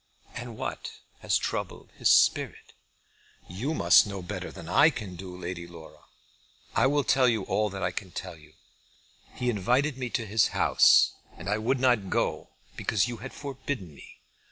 [0.33, 2.73] "And what has troubled his spirit?"
[3.47, 6.05] "You must know that better than I can do, Lady Laura.
[6.73, 8.53] I will tell you all that I can tell you.
[9.35, 13.93] He invited me to his house and I would not go, because you had forbidden
[13.93, 14.21] me.